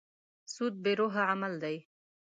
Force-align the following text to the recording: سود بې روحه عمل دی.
سود 0.53 0.73
بې 0.83 0.91
روحه 0.99 1.23
عمل 1.31 1.53
دی. 1.63 1.77